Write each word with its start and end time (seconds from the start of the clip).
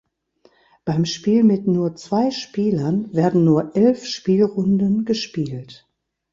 Beim 0.83 1.05
Spiel 1.05 1.43
mit 1.43 1.67
nur 1.67 1.95
zwei 1.95 2.31
Spielern 2.31 3.13
werden 3.13 3.43
nur 3.43 3.75
elf 3.75 4.07
Spielrunden 4.07 5.05
gespielt. 5.05 5.87